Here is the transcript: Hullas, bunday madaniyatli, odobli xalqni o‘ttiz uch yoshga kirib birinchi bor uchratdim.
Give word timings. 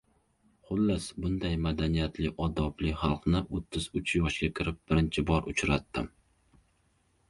Hullas, 0.69 1.09
bunday 1.25 1.57
madaniyatli, 1.65 2.33
odobli 2.47 2.95
xalqni 3.03 3.45
o‘ttiz 3.61 3.89
uch 4.03 4.17
yoshga 4.21 4.53
kirib 4.61 4.85
birinchi 4.89 5.29
bor 5.33 5.51
uchratdim. 5.57 6.15